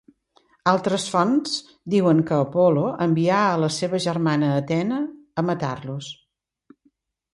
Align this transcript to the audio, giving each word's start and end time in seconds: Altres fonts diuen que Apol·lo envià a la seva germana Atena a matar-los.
Altres 0.69 1.03
fonts 1.15 1.51
diuen 1.95 2.23
que 2.31 2.39
Apol·lo 2.47 2.87
envià 3.07 3.43
a 3.51 3.61
la 3.65 3.71
seva 3.77 4.01
germana 4.07 4.51
Atena 4.65 4.99
a 5.43 5.45
matar-los. 5.51 6.11